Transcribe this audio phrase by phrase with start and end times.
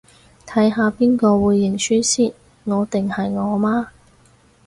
[0.47, 3.89] 睇下邊個會認輸先，我定係我媽